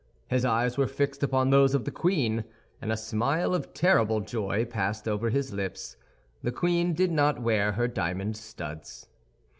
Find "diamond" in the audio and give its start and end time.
7.87-8.35